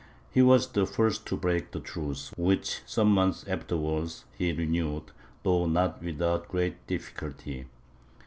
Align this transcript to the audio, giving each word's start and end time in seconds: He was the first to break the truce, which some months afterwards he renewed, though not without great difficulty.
He 0.31 0.41
was 0.41 0.69
the 0.69 0.87
first 0.87 1.27
to 1.27 1.37
break 1.37 1.73
the 1.73 1.79
truce, 1.79 2.31
which 2.35 2.81
some 2.87 3.11
months 3.13 3.45
afterwards 3.47 4.25
he 4.35 4.51
renewed, 4.51 5.11
though 5.43 5.67
not 5.67 6.01
without 6.01 6.47
great 6.47 6.87
difficulty. 6.87 7.67